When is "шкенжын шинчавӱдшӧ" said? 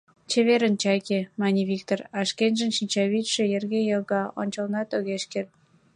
2.29-3.43